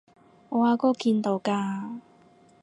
[0.49, 1.99] 我阿哥見到㗎